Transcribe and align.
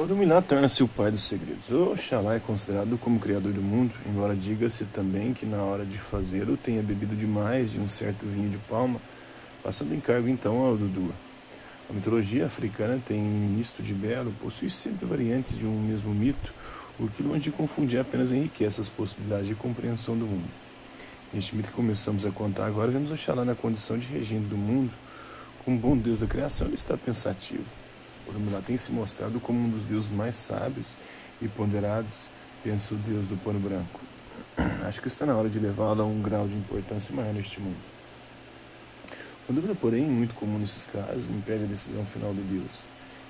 Orumilá 0.00 0.40
torna-se 0.40 0.82
o 0.82 0.88
pai 0.88 1.10
dos 1.10 1.24
segredos. 1.24 1.70
Oxalá 1.70 2.34
é 2.34 2.40
considerado 2.40 2.96
como 2.96 3.20
criador 3.20 3.52
do 3.52 3.60
mundo, 3.60 3.92
embora 4.06 4.34
diga-se 4.34 4.86
também 4.86 5.34
que 5.34 5.44
na 5.44 5.62
hora 5.62 5.84
de 5.84 5.98
fazê-lo 5.98 6.56
tenha 6.56 6.82
bebido 6.82 7.14
demais 7.14 7.70
de 7.70 7.78
um 7.78 7.86
certo 7.86 8.24
vinho 8.24 8.48
de 8.48 8.56
palma, 8.56 8.98
passando 9.62 9.94
encargo 9.94 10.26
então 10.26 10.58
ao 10.62 10.74
Dudu. 10.74 11.12
A 11.90 11.92
mitologia 11.92 12.46
africana 12.46 12.98
tem 13.04 13.20
misto 13.20 13.82
de 13.82 13.92
belo, 13.92 14.32
possui 14.40 14.70
sempre 14.70 15.04
variantes 15.04 15.54
de 15.58 15.66
um 15.66 15.80
mesmo 15.82 16.14
mito, 16.14 16.50
o 16.98 17.06
que 17.06 17.22
longe 17.22 17.40
de 17.40 17.50
confundir 17.50 18.00
apenas 18.00 18.32
enriquece 18.32 18.80
as 18.80 18.88
possibilidades 18.88 19.48
de 19.48 19.54
compreensão 19.54 20.16
do 20.16 20.24
mundo. 20.24 20.48
Neste 21.30 21.54
mito 21.54 21.68
que 21.68 21.74
começamos 21.74 22.24
a 22.24 22.30
contar 22.30 22.64
agora, 22.64 22.90
vemos 22.90 23.10
Oxalá 23.10 23.44
na 23.44 23.54
condição 23.54 23.98
de 23.98 24.06
regente 24.06 24.46
do 24.46 24.56
mundo, 24.56 24.90
como 25.62 25.78
bom 25.78 25.94
Deus 25.94 26.20
da 26.20 26.26
criação, 26.26 26.68
ele 26.68 26.74
está 26.76 26.96
pensativo 26.96 27.79
Orumilá 28.30 28.62
tem 28.64 28.76
se 28.76 28.92
mostrado 28.92 29.40
como 29.40 29.58
um 29.58 29.68
dos 29.68 29.84
deuses 29.84 30.10
mais 30.10 30.36
sábios 30.36 30.96
e 31.42 31.48
ponderados, 31.48 32.28
pensa 32.62 32.94
o 32.94 32.96
deus 32.96 33.26
do 33.26 33.36
pano 33.36 33.58
branco. 33.58 34.00
Acho 34.86 35.02
que 35.02 35.08
está 35.08 35.26
na 35.26 35.36
hora 35.36 35.48
de 35.48 35.58
levá-lo 35.58 36.02
a 36.02 36.04
um 36.04 36.22
grau 36.22 36.46
de 36.46 36.54
importância 36.54 37.14
maior 37.14 37.34
neste 37.34 37.60
mundo. 37.60 37.76
Uma 39.48 39.56
dúvida, 39.56 39.74
porém, 39.74 40.06
muito 40.06 40.34
comum 40.34 40.58
nesses 40.58 40.86
casos, 40.86 41.28
impede 41.28 41.64
a 41.64 41.66
decisão 41.66 42.06
final 42.06 42.32
do 42.32 42.42
deus. 42.42 42.86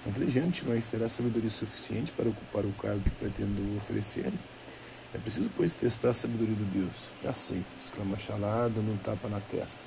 É 0.07 0.11
inteligente, 0.11 0.65
mas 0.67 0.87
terá 0.87 1.09
sabedoria 1.09 1.51
suficiente 1.51 2.13
para 2.13 2.29
ocupar 2.29 2.65
o 2.65 2.73
cargo 2.73 3.01
que 3.01 3.11
pretendo 3.11 3.77
oferecer? 3.77 4.31
É 5.15 5.19
preciso, 5.19 5.51
pois, 5.57 5.75
testar 5.75 6.11
a 6.11 6.15
sabedoria 6.15 6.55
do 6.55 6.65
Deus. 6.73 7.09
Já 7.23 7.33
sei, 7.33 7.65
exclama 7.79 8.17
Xalá, 8.17 8.69
dando 8.69 8.93
um 8.93 8.97
tapa 8.97 9.29
na 9.29 9.41
testa. 9.41 9.81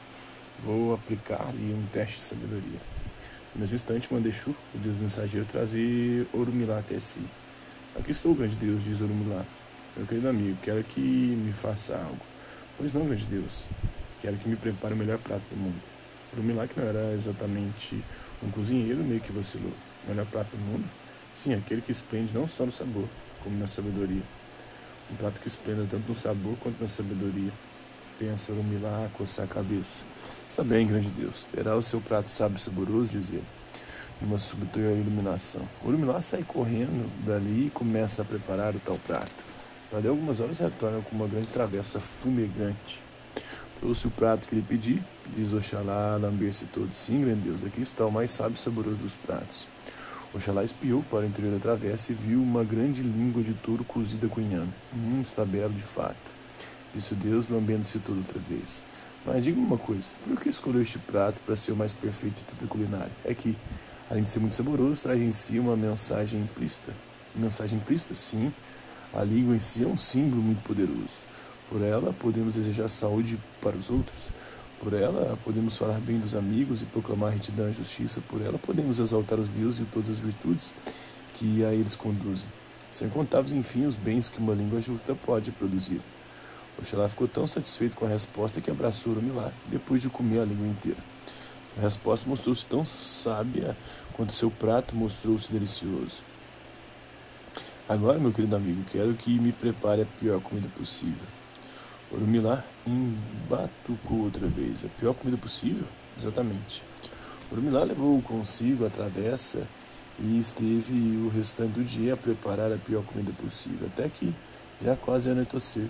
Vou 0.59 0.93
aplicar-lhe 0.93 1.73
um 1.73 1.85
teste 1.91 2.18
de 2.18 2.23
sabedoria. 2.23 2.80
No 3.55 3.62
mesmo 3.62 3.75
instante, 3.75 4.12
Mandeshu, 4.12 4.49
o 4.73 4.77
deus 4.80 4.98
mensageiro, 4.98 5.45
trazer 5.45 6.25
Orumilá 6.34 6.80
até 6.80 6.98
si. 6.99 7.21
Aqui 7.95 8.09
estou, 8.09 8.34
grande 8.34 8.55
Deus, 8.55 8.84
diz 8.84 8.99
Orumilá. 8.99 9.45
Meu 9.95 10.07
querido 10.07 10.27
amigo, 10.27 10.57
quero 10.63 10.84
que 10.84 10.99
me 10.99 11.54
faça 11.54 11.95
algo. 11.95 12.18
Pois 12.76 12.91
não, 12.93 13.05
grande 13.05 13.26
Deus. 13.26 13.68
Quero 14.20 14.37
que 14.37 14.49
me 14.49 14.55
prepare 14.55 14.95
o 14.95 14.98
melhor 14.98 15.20
prato 15.20 15.43
do 15.51 15.55
mundo. 15.55 15.79
Orumilá, 16.34 16.68
que 16.68 16.79
não 16.79 16.87
era 16.87 17.13
exatamente 17.13 18.04
um 18.41 18.49
cozinheiro, 18.49 19.04
meio 19.04 19.21
que 19.21 19.32
vacilou. 19.32 19.73
O 20.04 20.10
melhor 20.10 20.26
prato 20.26 20.49
do 20.49 20.57
mundo? 20.57 20.90
Sim, 21.32 21.54
aquele 21.54 21.82
que 21.82 21.91
esplende 21.91 22.34
não 22.34 22.48
só 22.48 22.65
no 22.65 22.71
sabor, 22.71 23.07
como 23.43 23.55
na 23.60 23.67
sabedoria. 23.67 24.23
Um 25.12 25.15
prato 25.15 25.40
que 25.40 25.48
esplenda 25.48 25.85
tanto 25.88 26.10
no 26.10 26.15
sabor 26.15 26.57
quanto 26.60 26.82
na 26.82 26.88
sabedoria. 26.88 27.51
Pensa 28.24 28.54
Orumilá 28.54 29.05
a 29.05 29.18
coçar 29.18 29.43
a 29.43 29.48
cabeça. 29.49 30.05
Está 30.48 30.63
bem, 30.63 30.88
grande 30.88 31.10
Deus, 31.10 31.43
terá 31.43 31.76
o 31.76 31.82
seu 31.82 31.99
prato 31.99 32.29
sábio 32.29 32.55
e 32.55 32.62
saboroso, 32.62 33.12
diz 33.12 33.29
ele, 33.29 33.43
numa 34.21 34.40
súbita 34.40 34.79
iluminação. 34.79 35.62
O 35.84 35.90
Urumilá 35.90 36.21
sai 36.21 36.41
correndo 36.41 37.12
dali 37.26 37.68
e 37.68 37.70
começa 37.70 38.21
a 38.21 38.26
preparar 38.26 38.74
o 38.74 38.79
tal 38.79 38.98
prato. 38.99 39.34
Dali 39.91 40.07
algumas 40.07 40.40
horas 40.40 40.60
retorna 40.60 41.01
com 41.01 41.13
uma 41.18 41.27
grande 41.27 41.48
travessa 41.48 41.99
fumegante. 41.99 43.01
Trouxe 43.82 44.07
o 44.07 44.12
prato 44.12 44.48
que 44.48 44.55
lhe 44.55 44.62
pedi, 44.62 45.04
diz 45.35 45.51
Oxalá, 45.51 46.16
lamber-se 46.16 46.63
todo. 46.68 46.94
Sim, 46.94 47.26
grande 47.26 47.41
Deus, 47.41 47.62
aqui 47.62 47.82
está 47.82 48.05
o 48.05 48.12
mais 48.12 48.32
sábio 48.32 48.55
e 48.55 48.57
saboroso 48.57 48.96
dos 48.96 49.18
pratos. 49.18 49.68
Oxalá 50.34 50.63
espiou 50.63 51.04
para 51.12 51.20
o 51.20 51.26
interior 51.26 51.55
da 51.55 51.60
travessa 51.60 52.13
e 52.13 52.16
viu 52.16 52.41
uma 52.41 52.63
grande 52.63 53.01
língua 53.01 53.44
de 53.44 53.54
touro 53.54 53.84
cozida 53.84 54.29
com 54.29 54.40
inhame. 54.40 54.74
Hum, 54.96 55.21
está 55.21 55.44
belo 55.44 55.74
de 55.74 55.84
fato. 55.84 56.32
Disse 56.94 57.16
Deus, 57.16 57.48
lambendo-se 57.48 57.99
todo 57.99 58.18
outra 58.18 58.40
vez. 58.48 58.84
Mas 59.26 59.44
diga-me 59.44 59.66
uma 59.66 59.77
coisa, 59.77 60.10
por 60.24 60.40
que 60.40 60.49
escolheu 60.49 60.82
este 60.82 61.00
prato 61.00 61.40
para 61.46 61.55
ser 61.55 61.72
o 61.72 61.76
mais 61.76 61.94
perfeito 61.94 62.35
de 62.35 62.44
toda 62.44 62.66
a 62.66 62.68
culinária? 62.68 63.12
É 63.24 63.34
que, 63.34 63.55
além 64.09 64.24
de 64.24 64.30
ser 64.30 64.40
muito 64.40 64.53
saboroso, 64.53 65.03
traz 65.03 65.19
em 65.22 65.31
si 65.31 65.58
uma 65.58 65.78
mensagem 65.78 66.41
implícita. 66.41 66.94
Mensagem 67.34 67.78
implícita, 67.80 68.13
sim. 68.13 68.53
A 69.13 69.24
língua 69.24 69.56
em 69.56 69.59
si 69.59 69.84
é 69.84 69.88
um 69.88 69.97
símbolo 69.97 70.41
muito 70.41 70.62
poderoso. 70.63 71.24
Por 71.69 71.81
ela, 71.81 72.13
podemos 72.13 72.56
desejar 72.56 72.90
saúde 72.90 73.40
para 73.62 73.75
os 73.78 73.90
outros. 73.90 74.29
Por 74.79 74.94
ela, 74.94 75.40
podemos 75.46 75.78
falar 75.78 76.00
bem 76.01 76.19
dos 76.19 76.35
amigos 76.35 76.81
e 76.81 76.85
proclamar 76.85 77.31
retidão 77.31 77.69
e 77.69 77.73
justiça. 77.73 78.22
Por 78.28 78.41
ela, 78.41 78.59
podemos 78.59 79.00
exaltar 79.00 79.40
os 79.40 79.50
deuses 79.50 79.79
e 79.79 79.85
todas 79.85 80.09
as 80.09 80.19
virtudes 80.19 80.73
que 81.34 81.63
a 81.63 81.73
eles 81.73 81.96
conduzem. 81.96 82.50
São 82.91 83.07
incontáveis, 83.07 83.53
enfim, 83.53 83.85
os 83.85 83.96
bens 83.96 84.28
que 84.28 84.40
uma 84.40 84.53
língua 84.53 84.81
justa 84.81 85.16
pode 85.16 85.51
produzir. 85.51 86.01
Oxalá 86.79 87.07
ficou 87.07 87.28
tão 87.28 87.45
satisfeito 87.45 87.95
com 87.95 88.06
a 88.06 88.09
resposta 88.09 88.59
que 88.59 88.72
abraçou 88.72 89.13
o 89.13 89.51
depois 89.67 90.01
de 90.01 90.09
comer 90.09 90.39
a 90.39 90.45
língua 90.45 90.67
inteira. 90.67 90.97
A 91.78 91.81
resposta 91.81 92.28
mostrou-se 92.29 92.66
tão 92.66 92.85
sábia 92.85 93.75
quanto 94.13 94.34
seu 94.34 94.51
prato 94.51 94.95
mostrou-se 94.95 95.51
delicioso. 95.51 96.22
Agora, 97.88 98.19
meu 98.19 98.31
querido 98.31 98.56
amigo, 98.56 98.84
quero 98.91 99.13
que 99.13 99.39
me 99.39 99.51
prepare 99.51 100.03
a 100.03 100.06
pior 100.06 100.39
comida 100.39 100.67
possível. 100.78 101.28
Orumilá 102.11 102.63
embatucou 102.85 104.23
outra 104.23 104.47
vez. 104.47 104.85
A 104.85 104.88
pior 104.88 105.13
comida 105.13 105.38
possível? 105.38 105.85
Exatamente. 106.17 106.84
Orumilá 107.51 107.84
levou 107.84 108.22
consigo 108.22 108.85
a 108.85 108.90
travessa 108.90 109.67
e 110.19 110.38
esteve 110.38 110.94
o 110.94 111.29
restante 111.29 111.73
do 111.73 111.84
dia 111.84 112.13
a 112.13 112.17
preparar 112.17 112.72
a 112.72 112.78
pior 112.78 113.03
comida 113.03 113.31
possível, 113.34 113.88
até 113.91 114.07
que 114.07 114.34
já 114.84 114.95
quase 114.95 115.29
anoitecer 115.29 115.88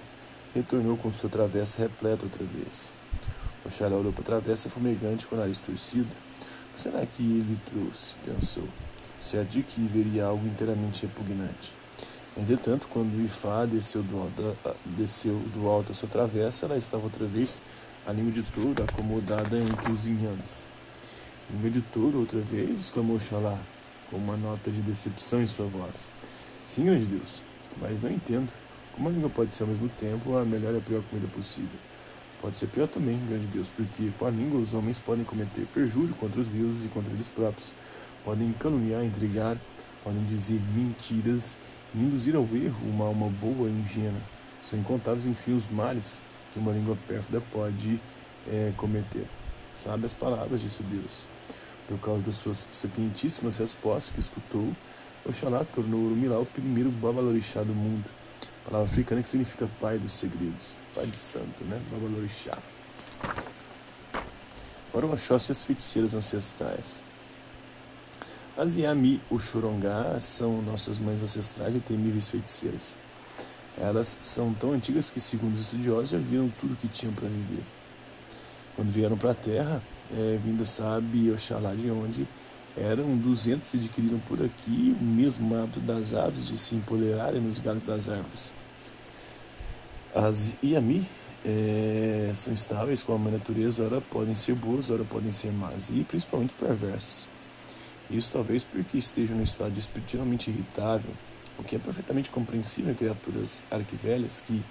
retornou 0.54 0.96
com 0.98 1.12
sua 1.12 1.30
travessa 1.30 1.82
repleta 1.82 2.26
outra 2.26 2.46
vez. 2.46 2.92
Oxalá 3.66 3.96
olhou 3.96 4.12
para 4.12 4.22
a 4.22 4.26
travessa 4.26 4.70
fumegante 4.70 5.26
com 5.26 5.36
o 5.36 5.40
nariz 5.40 5.58
torcido. 5.60 6.10
O 6.70 6.74
que 6.74 6.82
será 6.82 7.06
que 7.06 7.24
ele 7.24 7.58
trouxe? 7.72 8.14
pensou. 8.26 8.68
Certo 9.20 9.50
de 9.52 9.64
que 9.64 9.82
veria 9.82 10.26
algo 10.26 10.46
inteiramente 10.46 11.04
repugnante. 11.04 11.74
Entretanto, 12.36 12.88
quando 12.90 13.24
Ifá 13.24 13.66
desceu 13.66 14.02
do, 14.04 14.30
da, 14.36 14.74
desceu 14.86 15.36
do 15.54 15.70
alto 15.70 15.92
a 15.92 15.96
sua 15.96 16.10
travessa, 16.10 16.66
ela 16.66 16.78
estava 16.78 17.04
outra 17.04 17.26
vez 17.26 17.62
a 18.06 18.12
língua 18.12 18.32
de 18.32 18.44
touro 18.44 18.84
acomodada 18.84 19.58
entre 19.58 19.92
os 19.92 20.06
inhames. 20.06 20.68
Língua 21.50 21.70
de 21.70 21.82
touro, 21.82 22.20
outra 22.20 22.40
vez, 22.40 22.80
exclamou 22.80 23.16
Oxalá, 23.16 23.58
com 24.10 24.18
uma 24.18 24.36
nota 24.36 24.72
de 24.72 24.82
decepção 24.82 25.42
em 25.42 25.48
sua 25.48 25.68
voz. 25.68 26.10
Senhor 26.66 26.98
de 26.98 27.06
Deus, 27.06 27.42
mas 27.80 28.02
não 28.02 28.12
entendo. 28.12 28.50
Como 28.94 29.10
a 29.10 29.12
língua 29.12 29.30
pode 29.30 29.52
ser 29.52 29.64
ao 29.64 29.70
mesmo 29.70 29.90
tempo 29.90 30.38
a 30.38 30.46
melhor 30.46 30.72
e 30.76 30.78
a 30.78 30.82
pior 30.82 31.02
comida 31.10 31.28
possível? 31.34 31.80
Pode 32.40 32.58
ser 32.58 32.68
pior 32.68 32.88
também, 32.88 33.20
grande 33.28 33.48
Deus, 33.48 33.68
porque 33.68 34.12
com 34.20 34.28
a 34.28 34.30
língua 34.30 34.60
os 34.60 34.76
homens 34.76 35.00
podem 35.00 35.24
cometer 35.24 35.66
perjúrio 35.74 36.14
contra 36.14 36.40
os 36.40 36.48
deuses 36.48 36.86
e 36.86 36.88
contra 36.90 37.12
eles 37.12 37.28
próprios, 37.28 37.74
podem 38.24 38.54
caluniar, 38.54 39.04
intrigar, 39.04 39.58
podem 40.04 40.24
dizer 40.26 40.62
mentiras 40.76 41.58
e 41.96 41.98
induzir 41.98 42.36
ao 42.36 42.44
erro 42.44 42.78
uma 42.84 43.06
alma 43.06 43.30
boa 43.30 43.68
e 43.68 43.72
ingênua. 43.72 44.22
São 44.62 44.78
incontáveis, 44.78 45.26
enfim, 45.26 45.56
os 45.56 45.68
males 45.72 46.22
que 46.54 46.60
uma 46.60 46.72
língua 46.72 46.96
pérfida 47.08 47.42
pode 47.52 48.00
é, 48.48 48.72
cometer. 48.78 49.26
Sabe 49.74 50.06
as 50.06 50.14
palavras, 50.14 50.62
disse 50.62 50.84
Deus. 50.84 51.26
Por 51.88 51.98
causa 52.00 52.22
das 52.22 52.36
suas 52.36 52.68
sapientíssimas 52.70 53.58
respostas 53.58 54.14
que 54.14 54.20
escutou, 54.20 54.72
Oxalá 55.26 55.66
tornou 55.66 56.02
Urumilá 56.02 56.38
o 56.38 56.46
primeiro 56.46 56.92
babalorixá 56.92 57.64
do 57.64 57.74
mundo 57.74 58.06
palavra 58.66 58.90
africana 58.90 59.22
que 59.22 59.30
significa 59.30 59.68
pai 59.80 59.98
dos 59.98 60.14
segredos, 60.14 60.76
pai 60.96 61.06
de 61.06 61.18
santo, 61.18 61.64
né? 61.66 61.80
Babalorixá. 61.92 62.58
Agora 64.90 65.08
o 65.08 65.14
Oxóssi 65.14 65.50
e 65.50 65.54
as 65.54 65.64
feiticeiras 65.64 66.14
ancestrais. 66.14 67.02
As 68.56 68.78
Yami 68.78 69.20
ou 69.32 69.40
Chorongá 69.40 70.20
são 70.20 70.62
nossas 70.62 71.00
mães 71.00 71.24
ancestrais 71.24 71.76
e 71.76 71.80
temíveis 71.80 72.30
feiticeiras. 72.30 72.96
Elas 73.76 74.20
são 74.22 74.54
tão 74.54 74.74
antigas 74.74 75.10
que, 75.10 75.20
segundo 75.20 75.56
os 75.56 75.62
estudiosos, 75.62 76.10
já 76.10 76.20
viram 76.20 76.48
tudo 76.62 76.74
o 76.74 76.78
que 76.78 76.88
tinham 76.88 77.14
para 77.14 77.28
viver. 77.28 77.64
Quando 78.76 78.92
vieram 78.92 79.18
para 79.18 79.32
a 79.32 79.36
Terra, 79.36 79.82
é, 80.12 80.38
vinda 80.38 80.64
sabe 80.66 81.32
Oxalá 81.32 81.74
de 81.74 81.90
onde, 81.90 82.28
eram 82.78 83.16
200 83.18 83.74
e 83.74 83.78
adquiriram 83.78 84.20
por 84.20 84.42
aqui 84.44 84.96
o 85.00 85.04
mesmo 85.04 85.56
hábito 85.56 85.80
das 85.80 86.14
aves 86.14 86.48
de 86.48 86.58
se 86.58 86.76
empolerarem 86.76 87.42
nos 87.42 87.60
galhos 87.60 87.84
das 87.84 88.10
árvores. 88.10 88.54
As 90.14 90.56
Iami 90.62 91.08
é, 91.46 92.32
são 92.36 92.54
estáveis 92.54 93.04
com 93.04 93.16
a 93.16 93.18
natureza, 93.18 93.84
ora 93.84 94.02
podem 94.02 94.36
ser 94.36 94.56
boas, 94.56 94.90
ora 94.90 95.04
podem 95.04 95.32
ser 95.32 95.52
más, 95.52 95.90
e 95.90 96.04
principalmente 96.04 96.54
perversas. 96.60 97.28
Isso 98.10 98.32
talvez 98.32 98.64
porque 98.64 98.98
estejam 98.98 99.38
no 99.38 99.44
estado 99.44 99.78
espiritualmente 99.78 100.50
irritável, 100.50 101.12
o 101.58 101.64
que 101.64 101.76
é 101.76 101.80
perfeitamente 101.80 102.30
compreensível 102.30 102.92
em 102.92 102.96
criaturas 102.96 103.64
arquivelhas 103.70 104.40
que, 104.40 104.64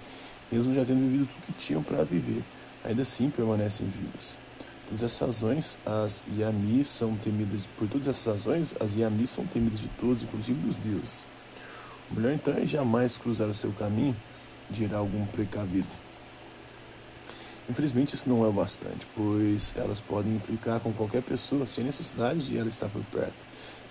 mesmo 0.51 0.73
já 0.73 0.83
tendo 0.85 0.99
vivido 0.99 1.27
tudo 1.27 1.45
que 1.45 1.53
tinham 1.53 1.81
para 1.81 2.03
viver, 2.03 2.43
ainda 2.83 3.01
assim 3.01 3.29
permanecem 3.29 3.87
vivas 3.87 4.37
todas 4.85 5.03
essas 5.03 5.19
razões, 5.19 5.77
as 5.85 6.23
Yamis 6.37 6.89
são 6.89 7.15
temidas, 7.15 7.67
por 7.77 7.87
todas 7.87 8.07
essas 8.07 8.25
razões, 8.25 8.75
as 8.79 8.95
Yamis 8.95 9.29
são 9.29 9.45
temidas 9.45 9.79
de 9.79 9.87
todos, 9.99 10.23
inclusive 10.23 10.59
dos 10.59 10.75
deuses. 10.75 11.25
O 12.11 12.15
melhor 12.15 12.33
então 12.33 12.53
é 12.53 12.65
jamais 12.65 13.17
cruzar 13.17 13.47
o 13.47 13.53
seu 13.53 13.71
caminho, 13.71 14.15
dirá 14.69 14.97
algum 14.97 15.25
precavido. 15.25 15.87
Infelizmente 17.69 18.13
isso 18.13 18.27
não 18.27 18.43
é 18.43 18.47
o 18.47 18.51
bastante, 18.51 19.07
pois 19.15 19.73
elas 19.77 19.99
podem 19.99 20.35
implicar 20.35 20.79
com 20.81 20.91
qualquer 20.91 21.21
pessoa 21.21 21.65
sem 21.65 21.83
necessidade 21.83 22.45
de 22.45 22.57
ela 22.57 22.67
estar 22.67 22.89
por 22.89 23.01
perto. 23.05 23.33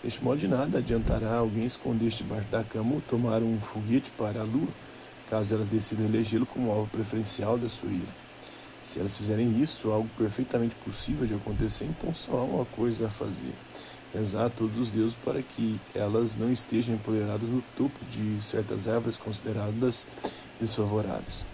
Deste 0.04 0.22
modo 0.22 0.38
de 0.38 0.48
nada 0.48 0.78
adiantará 0.78 1.36
alguém 1.36 1.64
esconder-se 1.64 2.18
debaixo 2.18 2.48
da 2.48 2.62
cama 2.62 2.96
ou 2.96 3.00
tomar 3.00 3.42
um 3.42 3.58
foguete 3.60 4.10
para 4.10 4.40
a 4.40 4.44
lua, 4.44 4.68
caso 5.30 5.54
elas 5.54 5.68
decidam 5.68 6.04
elegê-lo 6.04 6.44
como 6.44 6.70
alvo 6.70 6.90
preferencial 6.90 7.56
da 7.56 7.68
sua 7.68 7.88
ira. 7.88 8.22
Se 8.84 8.98
elas 8.98 9.16
fizerem 9.16 9.62
isso, 9.62 9.90
algo 9.90 10.08
perfeitamente 10.18 10.74
possível 10.84 11.26
de 11.26 11.34
acontecer, 11.34 11.84
então 11.84 12.12
só 12.14 12.38
há 12.38 12.42
uma 12.42 12.64
coisa 12.64 13.06
a 13.06 13.10
fazer: 13.10 13.54
rezar 14.12 14.46
a 14.46 14.50
todos 14.50 14.78
os 14.78 14.90
deuses 14.90 15.14
para 15.14 15.40
que 15.40 15.80
elas 15.94 16.36
não 16.36 16.52
estejam 16.52 16.94
empoderadas 16.94 17.48
no 17.48 17.62
topo 17.76 18.04
de 18.06 18.42
certas 18.42 18.88
árvores 18.88 19.16
consideradas 19.16 20.06
desfavoráveis. 20.60 21.46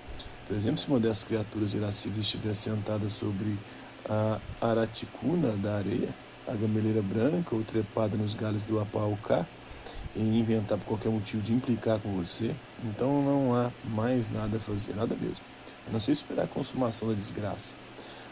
Por 0.46 0.56
exemplo, 0.56 0.78
se 0.78 0.88
uma 0.88 0.98
dessas 0.98 1.24
criaturas 1.24 1.74
irascíveis 1.74 2.20
estiver 2.20 2.54
sentada 2.54 3.08
sobre 3.10 3.58
a 4.08 4.38
araticuna 4.60 5.52
da 5.52 5.76
areia, 5.76 6.08
a 6.46 6.52
gameleira 6.52 7.02
branca 7.02 7.54
ou 7.54 7.62
trepada 7.62 8.16
nos 8.16 8.32
galhos 8.32 8.62
do 8.62 8.80
apaucá, 8.80 9.46
e 10.16 10.20
inventar 10.20 10.78
por 10.78 10.86
qualquer 10.86 11.10
motivo 11.10 11.42
de 11.42 11.52
implicar 11.52 11.98
com 11.98 12.16
você, 12.16 12.54
então 12.82 13.22
não 13.22 13.54
há 13.54 13.70
mais 13.84 14.30
nada 14.30 14.56
a 14.56 14.60
fazer, 14.60 14.96
nada 14.96 15.14
mesmo 15.14 15.44
não 15.92 16.00
ser 16.00 16.12
esperar 16.12 16.44
a 16.44 16.48
consumação 16.48 17.08
da 17.08 17.14
desgraça. 17.14 17.74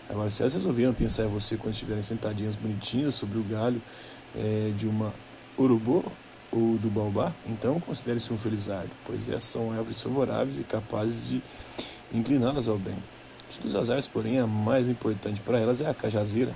Agora, 0.08 0.30
se 0.30 0.42
elas 0.42 0.54
resolveram 0.54 0.94
pensar 0.94 1.24
em 1.24 1.28
você 1.28 1.56
quando 1.56 1.74
estiverem 1.74 2.02
sentadinhas 2.02 2.54
bonitinhas 2.54 3.14
sobre 3.14 3.38
o 3.38 3.42
galho 3.42 3.82
é, 4.36 4.72
de 4.76 4.86
uma 4.86 5.12
urubô 5.58 6.04
ou 6.52 6.76
do 6.78 6.88
baobá, 6.88 7.32
então 7.46 7.80
considere-se 7.80 8.32
um 8.32 8.38
felizardo, 8.38 8.90
pois 9.04 9.28
essas 9.28 9.44
são 9.44 9.72
árvores 9.72 10.00
favoráveis 10.00 10.58
e 10.58 10.64
capazes 10.64 11.28
de 11.28 11.42
incliná-las 12.12 12.68
ao 12.68 12.78
bem. 12.78 12.96
De 13.50 13.58
todas 13.58 13.90
as 13.90 14.06
porém, 14.06 14.38
a 14.38 14.46
mais 14.46 14.88
importante 14.88 15.40
para 15.40 15.58
elas 15.58 15.80
é 15.80 15.88
a 15.88 15.94
cajazeira, 15.94 16.52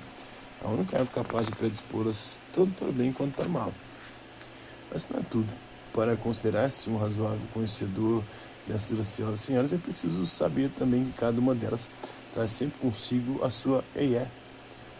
a 0.63 0.69
única 0.69 0.97
árvore 0.97 1.15
capaz 1.15 1.47
de 1.47 1.53
predispô-las 1.53 2.39
tanto 2.53 2.71
para 2.73 2.89
o 2.89 2.91
bem 2.91 3.11
quanto 3.11 3.35
para 3.35 3.47
o 3.47 3.51
mal. 3.51 3.73
Mas 4.91 5.07
não 5.09 5.19
é 5.19 5.23
tudo. 5.29 5.49
Para 5.93 6.15
considerar-se 6.15 6.89
um 6.89 6.97
razoável 6.97 7.45
conhecedor 7.53 8.23
dessas 8.67 9.07
senhoras, 9.39 9.73
é 9.73 9.77
preciso 9.77 10.25
saber 10.25 10.69
também 10.77 11.05
que 11.05 11.13
cada 11.13 11.39
uma 11.39 11.55
delas 11.55 11.89
traz 12.33 12.51
sempre 12.51 12.79
consigo 12.79 13.43
a 13.43 13.49
sua 13.49 13.83
EIE, 13.95 14.25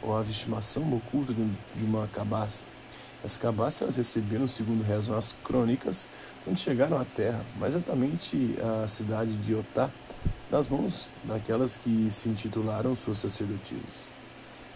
ou 0.02 0.18
a 0.18 0.22
estimação 0.24 0.92
oculta 0.94 1.34
de 1.34 1.86
uma 1.86 2.08
cabaça. 2.08 2.66
As 3.24 3.38
cabaças 3.38 3.84
elas 3.84 3.98
receberam, 3.98 4.48
segundo 4.48 4.84
rezam 4.84 5.16
as 5.16 5.36
crônicas, 5.44 6.08
quando 6.44 6.58
chegaram 6.58 7.00
à 7.00 7.06
terra, 7.06 7.46
mais 7.60 7.76
exatamente 7.76 8.58
a 8.84 8.88
cidade 8.88 9.32
de 9.38 9.54
Otá, 9.54 9.90
nas 10.50 10.68
mãos 10.68 11.12
daquelas 11.24 11.78
que 11.78 12.10
se 12.12 12.30
intitularam 12.30 12.96
suas 12.96 13.20
sacerdotisas. 13.20 14.08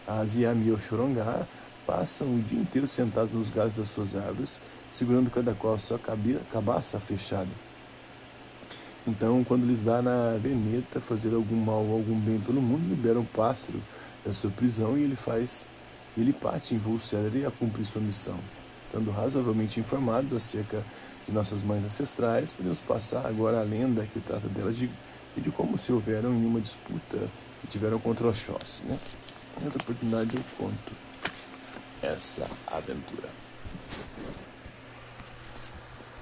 As 0.08 0.36
Yami 0.36 0.80
Chorongá 0.80 1.48
passam 1.88 2.28
o 2.28 2.40
dia 2.40 2.60
inteiro 2.60 2.88
sentados 2.88 3.34
nos 3.34 3.50
galhos 3.50 3.74
das 3.74 3.90
suas 3.90 4.16
árvores, 4.16 4.62
segurando 4.92 5.32
cada 5.32 5.56
qual 5.56 5.74
a 5.74 5.80
sua 5.80 6.00
cabaça 6.52 7.00
fechada. 7.00 7.50
Então, 9.08 9.44
quando 9.44 9.68
lhes 9.68 9.82
dá 9.82 10.02
na 10.02 10.36
veneta 10.38 11.00
fazer 11.00 11.34
algum 11.34 11.58
mal 11.58 11.84
ou 11.84 11.94
algum 11.94 12.20
bem 12.20 12.40
pelo 12.40 12.62
mundo, 12.62 12.90
libera 12.90 13.20
um 13.20 13.26
pássaro 13.26 13.80
da 14.26 14.34
sua 14.34 14.50
prisão 14.50 14.98
e 14.98 15.04
ele 15.04 15.16
faz, 15.16 15.68
ele 16.18 16.34
parte 16.34 16.74
em 16.74 16.80
voo 16.80 17.00
célere 17.00 17.46
a 17.46 17.52
cumprir 17.52 17.86
sua 17.86 18.02
missão. 18.02 18.38
Estando 18.82 19.12
razoavelmente 19.12 19.80
informados 19.80 20.34
acerca 20.34 20.84
de 21.28 21.32
nossas 21.32 21.62
mães 21.62 21.86
ancestrais, 21.86 22.52
podemos 22.52 22.80
passar 22.80 23.26
agora 23.28 23.60
a 23.60 23.64
lenda 23.64 24.08
que 24.12 24.20
trata 24.20 24.48
delas 24.48 24.76
de, 24.76 24.90
e 25.38 25.42
de 25.42 25.52
como 25.52 25.78
se 25.78 25.92
houveram 25.92 26.32
em 26.32 26.46
uma 26.46 26.60
disputa 26.60 27.18
que 27.62 27.68
tiveram 27.68 28.00
contra 28.00 28.28
Oxóssi. 28.28 28.84
Né? 28.86 28.98
Em 29.62 29.66
outra 29.66 29.82
oportunidade 29.82 30.36
eu 30.36 30.44
conto 30.58 30.94
essa 32.02 32.48
aventura. 32.68 33.30